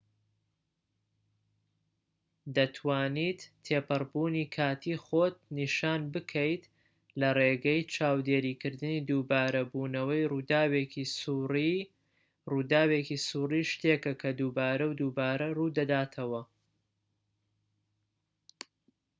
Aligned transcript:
دەتوانیت 2.55 3.41
تێپەڕبوونی 3.65 4.45
کاتی 4.55 4.95
خۆت 5.05 5.35
نیشان 5.57 6.01
بکەیت 6.13 6.63
لە 7.19 7.29
ڕێگەی 7.37 7.81
چاودێریکردنی 7.93 9.05
دووبارە 9.09 9.61
بوونەوەی 9.71 10.29
ڕووداوێکی 10.31 11.05
سووڕیی 11.17 11.89
ڕووداوێکی 12.51 13.17
سووڕیی 13.27 13.69
شتێکە 13.71 14.13
کە 14.21 14.29
دووبارە 14.39 14.85
و 14.89 14.97
دووبارە 14.99 15.47
ڕوودەداتەوە 15.57 16.41